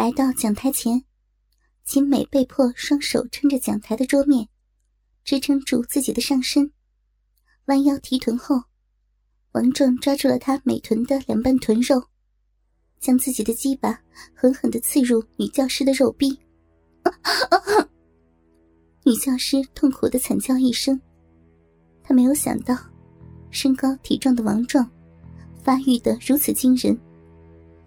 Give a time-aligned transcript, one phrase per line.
[0.00, 1.04] 来到讲台前，
[1.84, 4.48] 秦美被迫双手撑着讲台的桌面，
[5.24, 6.72] 支撑住自己的上身，
[7.66, 8.62] 弯腰提臀后，
[9.52, 12.02] 王壮抓住了她美臀的两半臀肉，
[12.98, 14.00] 将自己的鸡巴
[14.34, 16.30] 狠狠地刺入女教师的肉壁。
[19.04, 20.98] 女教师痛苦的惨叫一声。
[22.02, 22.74] 她没有想到，
[23.50, 24.90] 身高体壮的王壮，
[25.62, 26.98] 发育的如此惊人，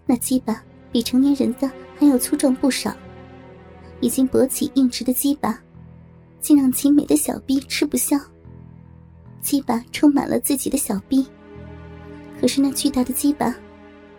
[0.06, 1.68] 那鸡巴比成年人的
[1.98, 2.96] 还要粗壮不少。
[4.02, 5.58] 已经勃起硬直的鸡巴，
[6.42, 8.18] 竟让秦美的小臂吃不消。
[9.40, 11.26] 鸡巴充满了自己的小臂，
[12.40, 13.56] 可是那巨大的鸡巴，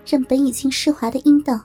[0.06, 1.60] 让本已经湿滑的阴道，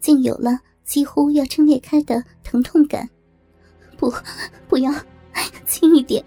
[0.00, 3.08] 竟有了几乎要撑裂开的疼痛感。
[3.96, 4.12] 不，
[4.68, 4.92] 不要，
[5.64, 6.24] 轻一点，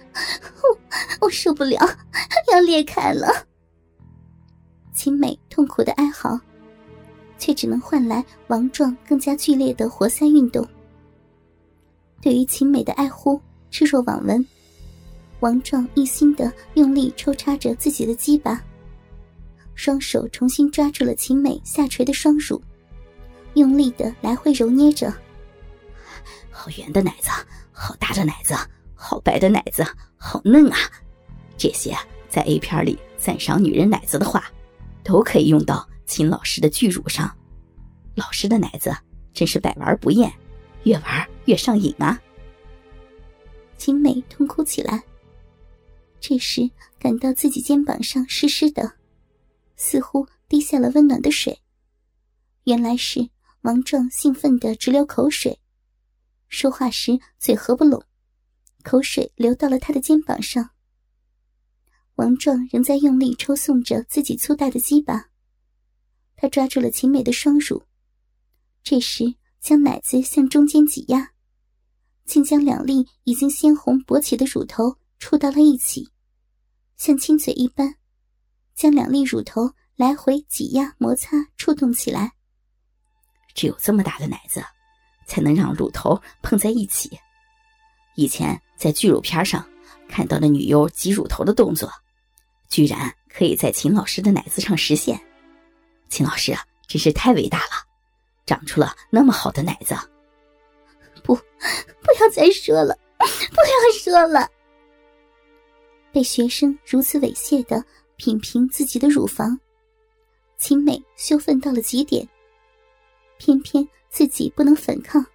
[0.62, 1.77] 我我受不了，
[2.54, 3.27] 要裂开了。
[4.93, 6.40] 秦美痛苦的哀嚎，
[7.41, 10.66] 却只能换来王壮更加剧烈的活塞运动。
[12.22, 14.46] 对于秦美的爱呼，置若罔闻。
[15.40, 18.63] 王壮一心的用力抽插着自己的鸡巴，
[19.74, 22.62] 双手重新抓住了秦美下垂的双乳，
[23.55, 25.12] 用力的来回揉捏着。
[26.52, 27.32] 好圆的奶子，
[27.71, 28.54] 好大的奶子，
[28.93, 29.84] 好白的奶子，
[30.15, 30.77] 好嫩啊！
[31.58, 31.98] 这些
[32.30, 34.43] 在 A 片里赞赏女人奶子的话，
[35.04, 37.35] 都可以用到秦老师的巨乳上。
[38.15, 38.91] 老师的奶子
[39.34, 40.31] 真是百玩不厌，
[40.84, 42.21] 越玩越上瘾啊！
[43.77, 45.01] 秦美痛哭起来。
[46.20, 48.93] 这时感到自己肩膀上湿湿的，
[49.76, 51.59] 似乎滴下了温暖的水。
[52.65, 53.29] 原来是
[53.62, 55.59] 王壮兴奋的直流口水。
[56.48, 58.03] 说话时嘴合不拢，
[58.84, 60.70] 口水流到了他的肩膀上。
[62.15, 65.29] 王壮仍在用力抽送着自己粗大的鸡巴，
[66.35, 67.81] 他抓住了秦美的双乳，
[68.84, 71.31] 这时将奶子向中间挤压，
[72.25, 76.09] 竟将两粒已经鲜红勃起的乳头触到了一起，
[76.97, 77.96] 像亲嘴一般，
[78.75, 82.34] 将两粒乳头来回挤压、摩擦、触动起来。
[83.53, 84.64] 只有这么大的奶子。
[85.28, 87.18] 才能让乳头碰在一起。
[88.16, 89.66] 以前在巨乳片上
[90.09, 91.90] 看到的女优挤乳头的动作，
[92.68, 95.18] 居然可以在秦老师的奶子上实现。
[96.09, 97.88] 秦老师啊，真是太伟大了，
[98.51, 99.95] 长出了那么好的奶子。
[101.23, 104.45] 不，不要再说了，不要说了。
[106.12, 107.81] 被学生如此猥亵的
[108.17, 109.57] 品评自己的乳房，
[110.57, 112.28] 秦美羞愤到了极点。
[113.38, 115.25] 偏偏自己不能反抗，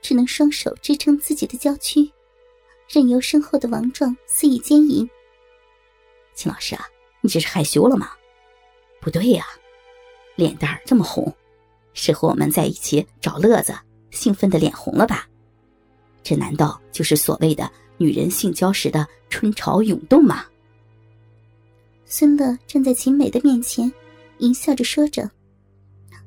[0.00, 2.10] 只能双手支撑自己的娇躯，
[2.88, 5.06] 任由身后的王壮肆意奸淫。
[6.32, 6.88] 秦老师啊，
[7.20, 8.12] 你这是害羞了吗？
[8.98, 9.44] 不对呀，
[10.36, 11.30] 脸蛋这么红，
[11.92, 13.74] 是和我们在一起找乐子
[14.10, 15.28] 兴奋的脸红了吧？
[16.22, 20.44] 这难道就是所谓的女人性交时的春潮涌动吗？
[22.04, 23.92] 孙乐站在秦美的面前，
[24.38, 25.30] 淫笑着说着，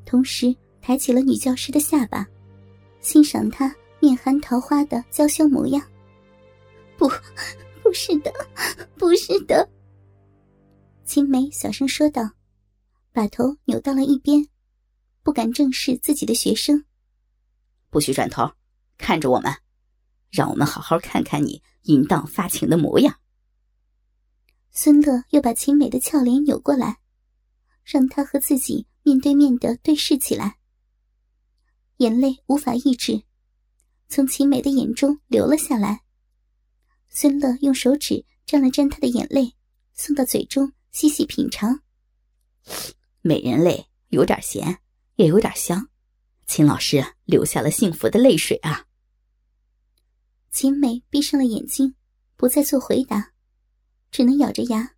[0.05, 0.55] 同时。
[0.85, 2.27] 抬起了女教师的下巴，
[2.99, 5.81] 欣赏她面含桃花的娇羞模样。
[6.97, 7.09] 不，
[7.81, 8.33] 不是的，
[8.97, 9.65] 不是的。
[11.05, 12.29] 秦美小声说道，
[13.13, 14.45] 把头扭到了一边，
[15.23, 16.85] 不敢正视自己的学生。
[17.89, 18.51] 不许转头，
[18.97, 19.51] 看着我们，
[20.29, 23.19] 让我们好好看看你淫荡发情的模样。
[24.71, 26.99] 孙乐又把秦美的俏脸扭过来，
[27.83, 30.57] 让她和自己面对面的对视起来。
[31.97, 33.23] 眼泪无法抑制，
[34.09, 36.01] 从秦美的眼中流了下来。
[37.07, 39.53] 孙乐用手指沾了沾她的眼泪，
[39.93, 41.81] 送到嘴中细细品尝。
[43.21, 44.79] 美人泪有点咸，
[45.15, 45.89] 也有点香。
[46.45, 48.85] 秦老师流下了幸福的泪水啊！
[50.51, 51.95] 秦美闭上了眼睛，
[52.35, 53.33] 不再做回答，
[54.11, 54.95] 只能咬着牙，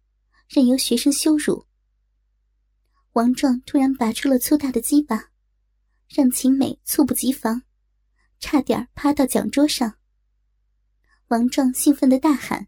[0.48, 1.66] 任由学生羞辱。
[3.14, 5.32] 王壮突然拔出了粗大的鸡巴。
[6.08, 7.64] 让秦美猝不及防，
[8.40, 9.96] 差点趴到讲桌上。
[11.30, 12.68] 王壮兴奋的大喊：“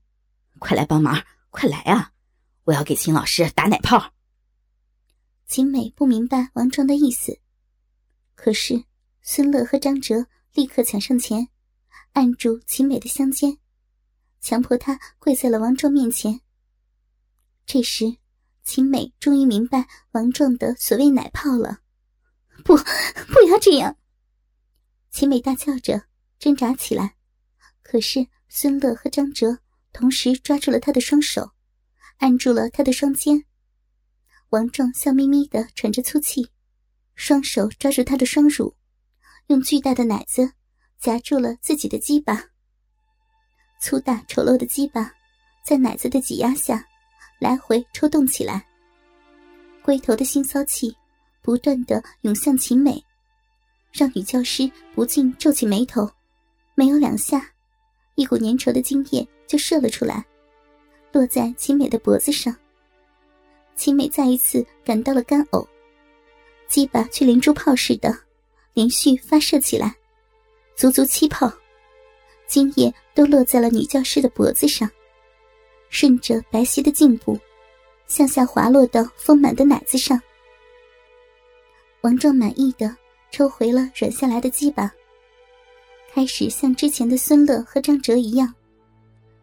[0.57, 1.23] 快来帮忙！
[1.51, 2.13] 快来啊！
[2.63, 4.13] 我要给秦老师打奶泡！”
[5.47, 7.39] 秦美不明白王壮的意思，
[8.35, 8.83] 可是
[9.21, 11.47] 孙乐和张哲立刻抢上前，
[12.11, 13.57] 按住秦美的香肩，
[14.41, 16.41] 强迫她跪在了王壮面前。
[17.65, 18.17] 这时，
[18.63, 21.79] 秦美终于明白王壮的所谓奶泡了。
[22.65, 23.95] 不，不要这样！
[25.11, 26.03] 秦美大叫着，
[26.39, 27.15] 挣扎起来。
[27.81, 29.59] 可是孙乐和张哲
[29.93, 31.51] 同时抓住了他的双手，
[32.17, 33.45] 按住了他的双肩。
[34.49, 36.49] 王壮笑眯眯的喘着粗气，
[37.15, 38.73] 双手抓住他的双乳，
[39.47, 40.49] 用巨大的奶子
[40.99, 42.45] 夹住了自己的鸡巴，
[43.81, 45.11] 粗大丑陋的鸡巴
[45.65, 46.85] 在奶子的挤压下
[47.39, 48.65] 来回抽动起来，
[49.83, 50.95] 龟头的腥骚气
[51.41, 53.03] 不断的涌向秦美，
[53.91, 56.09] 让女教师不禁皱起眉头。
[56.73, 57.51] 没有两下，
[58.15, 60.25] 一股粘稠的精液就射了出来，
[61.11, 62.55] 落在秦美的脖子上。
[63.77, 65.65] 秦美再一次感到了干呕，
[66.67, 68.13] 鸡巴却连珠炮似的，
[68.73, 69.95] 连续发射起来，
[70.75, 71.49] 足足七炮，
[72.47, 74.89] 精液都落在了女教师的脖子上，
[75.89, 77.39] 顺着白皙的颈部，
[78.07, 80.19] 向下滑落到丰满的奶子上。
[82.01, 82.95] 王壮满意的
[83.31, 84.91] 抽回了软下来的鸡巴，
[86.11, 88.51] 开始像之前的孙乐和张哲一样，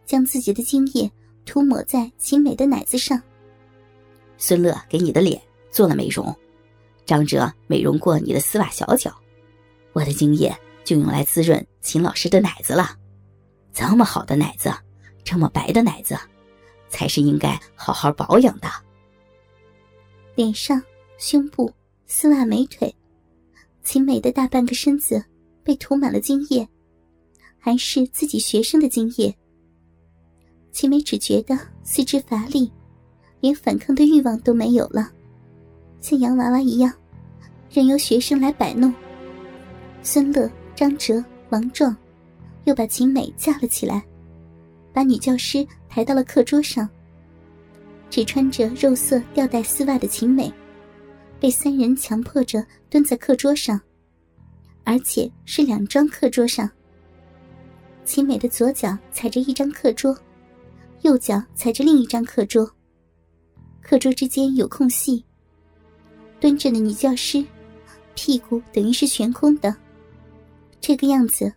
[0.05, 1.11] 将自己的精液
[1.47, 3.23] 涂抹在秦美的奶子上。
[4.37, 5.41] 孙乐给你的脸
[5.71, 6.35] 做了美容，
[7.07, 9.15] 张哲美容过你的丝袜小脚，
[9.93, 10.55] 我的精液
[10.85, 12.97] 就用来滋润秦老师的奶子了。
[13.73, 14.73] 这么好的奶子，
[15.25, 16.17] 这么白的奶子，
[16.89, 18.69] 才是应该好好保养的。
[20.35, 20.83] 脸上、
[21.19, 21.73] 胸部、
[22.07, 22.95] 丝袜、美腿，
[23.83, 25.25] 秦美的大半个身子
[25.63, 26.69] 被涂满了精液，
[27.59, 29.35] 还是自己学生的精液。
[30.73, 32.71] 秦美只觉得四肢乏力。
[33.45, 35.13] 连反抗的欲望都没有了，
[36.01, 36.91] 像洋娃娃一样，
[37.71, 38.91] 任由学生来摆弄。
[40.03, 41.95] 孙乐、张哲、王壮
[42.65, 44.03] 又把秦美架了起来，
[44.95, 46.89] 把女教师抬到了课桌上。
[48.09, 50.51] 只穿着肉色吊带丝袜的秦美，
[51.39, 53.79] 被三人强迫着蹲在课桌上，
[54.85, 56.71] 而且是两张课桌上。
[58.07, 60.17] 秦美的左脚踩着一张课桌，
[61.03, 62.67] 右脚踩着另一张课桌。
[63.85, 65.23] 课桌之间有空隙，
[66.41, 67.45] 蹲着的女教师，
[68.15, 69.77] 屁股等于是悬空的，
[70.81, 71.53] 这个样子，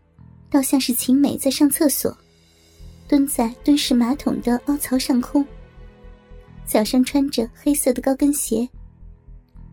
[0.50, 2.16] 倒像是秦美在上厕所，
[3.08, 5.44] 蹲在蹲式马桶的凹槽上空，
[6.66, 8.68] 脚上穿着黑色的高跟鞋，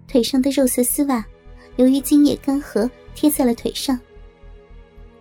[0.06, 1.26] 腿上的肉色丝袜，
[1.74, 3.98] 由于精液干涸贴在了腿上，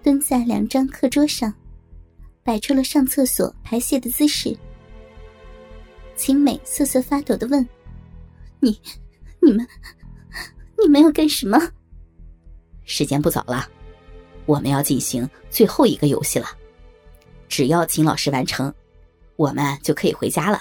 [0.03, 1.51] 蹲在两张课桌上，
[2.43, 4.55] 摆出了上厕所排泄的姿势。
[6.15, 7.67] 秦美瑟瑟发抖的问
[8.61, 8.79] ：“你、
[9.41, 9.67] 你们、
[10.81, 11.59] 你们要干什么？”
[12.85, 13.67] 时间不早了，
[14.45, 16.47] 我们要进行最后一个游戏了。
[17.49, 18.73] 只要秦老师完成，
[19.35, 20.59] 我们就可以回家了，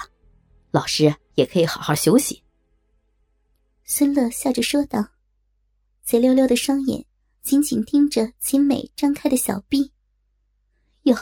[0.70, 2.42] 老师也可以好好休息。”
[3.84, 5.08] 孙乐笑着说道，
[6.02, 7.04] 贼溜溜的双眼
[7.42, 9.92] 紧紧盯着秦美张开的小臂。
[11.04, 11.16] “要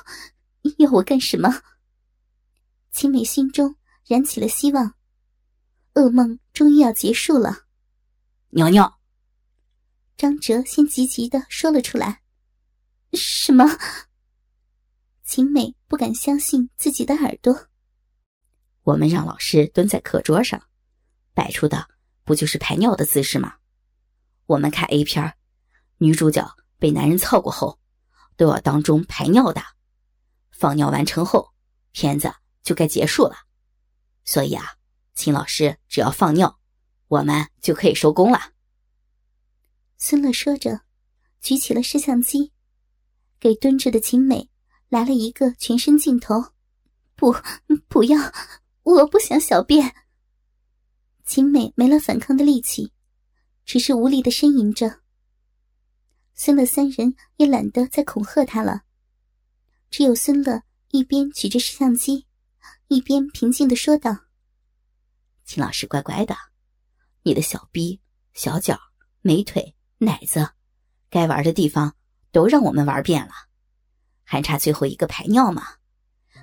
[0.79, 1.63] 要我干什么？”
[2.93, 3.77] 秦美心中。
[4.11, 4.97] 燃起了希望，
[5.95, 7.67] 噩梦终于要结束了。
[8.49, 8.99] 娘娘，
[10.17, 12.21] 张哲先急急的说了出来
[13.15, 13.65] ：“什么？”
[15.23, 17.69] 秦美不敢相信自己的耳朵。
[18.83, 20.61] 我们让老师蹲在课桌上，
[21.33, 21.89] 摆出的
[22.25, 23.59] 不就是排尿的姿势吗？
[24.47, 25.35] 我们看 A 片
[25.99, 27.79] 女主角被男人操过后，
[28.37, 29.63] 都要当中排尿的，
[30.51, 31.53] 放尿完成后，
[31.93, 32.35] 片子
[32.65, 33.37] 就该结束了。
[34.25, 34.65] 所以啊，
[35.15, 36.61] 秦老师只要放尿，
[37.09, 38.53] 我们就可以收工了。
[39.97, 40.83] 孙乐说着，
[41.41, 42.53] 举起了摄像机，
[43.39, 44.49] 给蹲着的秦美
[44.89, 46.53] 来了一个全身镜头。
[47.17, 47.35] 不，
[47.89, 48.19] 不要，
[48.83, 49.95] 我不想小便。
[51.27, 52.93] 秦美没了反抗的力气，
[53.67, 55.01] 只是无力的呻吟着。
[56.35, 58.83] 孙乐三人也懒得再恐吓他了，
[59.91, 62.27] 只有孙乐一边举着摄像机。
[62.89, 64.17] 一边平静的说道
[65.45, 66.35] ：“秦老师，乖乖的，
[67.23, 68.01] 你的小逼、
[68.35, 68.79] 小脚、
[69.23, 70.49] 美腿、奶子，
[71.09, 71.95] 该玩的地方
[72.33, 73.33] 都让我们玩遍了，
[74.25, 75.63] 还差最后一个排尿吗？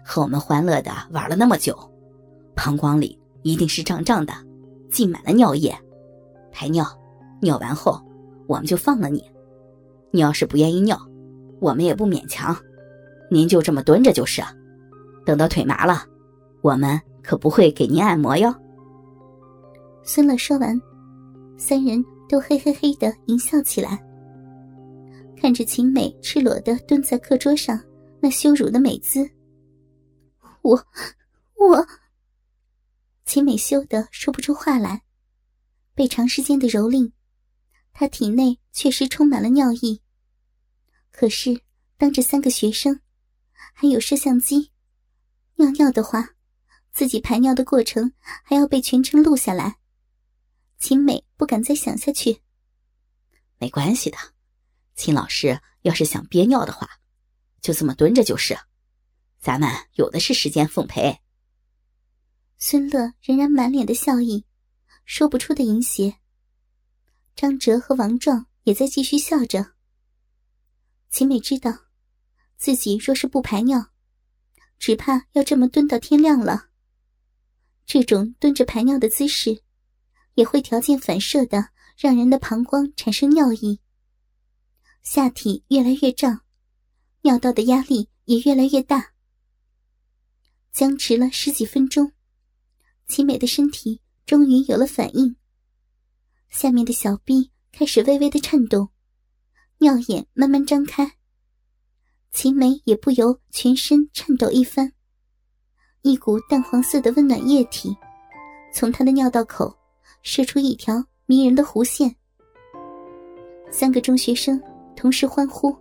[0.03, 1.77] 和我们欢乐的玩了那么久，
[2.55, 4.33] 膀胱里一定是胀胀的，
[4.89, 5.77] 浸满了尿液。
[6.51, 6.85] 排尿，
[7.41, 8.01] 尿完后
[8.47, 9.29] 我们就放了你。
[10.11, 10.97] 你要是不愿意尿，
[11.59, 12.57] 我们也不勉强，
[13.29, 14.41] 您就这么蹲着就是，
[15.27, 16.05] 等到腿麻了。”
[16.63, 18.53] 我们可不会给您按摩哟。
[20.03, 20.81] 孙乐说完，
[21.57, 24.03] 三人都嘿嘿嘿的淫笑起来，
[25.39, 27.79] 看着秦美赤裸的蹲在课桌上
[28.19, 29.29] 那羞辱的美姿。
[30.61, 30.75] 我，
[31.55, 31.87] 我，
[33.25, 35.03] 秦美羞得说不出话来，
[35.93, 37.11] 被长时间的蹂躏，
[37.93, 40.01] 她体内确实充满了尿意。
[41.11, 41.61] 可是
[41.97, 42.99] 当着三个学生，
[43.73, 44.71] 还有摄像机，
[45.57, 46.29] 尿尿的话。
[46.93, 48.11] 自己排尿的过程
[48.43, 49.77] 还要被全程录下来，
[50.79, 52.41] 秦美不敢再想下去。
[53.59, 54.17] 没关系的，
[54.95, 56.89] 秦老师要是想憋尿的话，
[57.61, 58.57] 就这么蹲着就是，
[59.39, 61.19] 咱们有的是时间奉陪。
[62.57, 64.43] 孙乐仍然满脸的笑意，
[65.05, 66.17] 说不出的淫邪。
[67.35, 69.73] 张哲和王壮也在继续笑着。
[71.11, 71.71] 秦美知道，
[72.57, 73.91] 自己若是不排尿，
[74.79, 76.69] 只怕要这么蹲到天亮了。
[77.85, 79.63] 这种蹲着排尿的姿势，
[80.35, 83.79] 也会条件反射的让人的膀胱产生尿意，
[85.03, 86.41] 下体越来越胀，
[87.21, 89.13] 尿道的压力也越来越大。
[90.73, 92.11] 僵持了十几分钟，
[93.07, 95.35] 齐美的身体终于有了反应，
[96.49, 98.89] 下面的小臂开始微微的颤动，
[99.79, 101.17] 尿眼慢慢张开。
[102.31, 104.91] 秦梅也不由全身颤抖一番。
[106.03, 107.95] 一股淡黄色的温暖液体，
[108.71, 109.75] 从他的尿道口
[110.21, 112.15] 射出一条迷人的弧线。
[113.71, 114.61] 三个中学生
[114.95, 115.75] 同时欢呼：“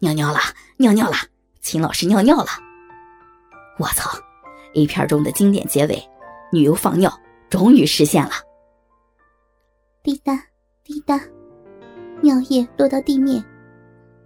[0.00, 0.40] 尿尿了，
[0.78, 1.16] 尿尿了！
[1.60, 2.46] 秦老师尿尿了！”
[3.78, 4.10] 我操
[4.74, 6.02] ！A 片中的经典结尾，
[6.52, 7.12] 女优放尿
[7.48, 8.32] 终于实现了。
[10.02, 10.34] 滴答
[10.82, 11.20] 滴答，
[12.22, 13.44] 尿液落到地面，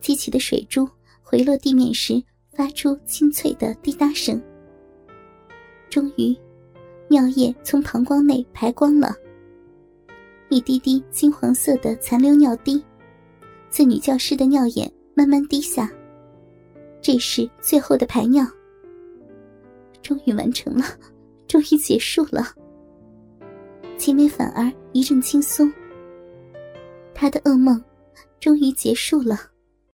[0.01, 0.89] 激起的水珠
[1.31, 2.23] 回落地面时，
[2.55, 4.43] 发出清脆的滴答声。
[5.91, 6.35] 终于，
[7.07, 9.15] 尿液从膀胱内排光了，
[10.49, 12.83] 一滴滴金黄色的残留尿滴，
[13.69, 15.93] 自女教师的尿眼慢慢滴下。
[17.03, 18.47] 这是最后的排尿，
[20.01, 20.83] 终于完成了，
[21.47, 22.55] 终于结束了。
[23.99, 25.71] 秦美反而一阵轻松，
[27.13, 27.85] 她的噩梦
[28.41, 29.39] 终于结束了。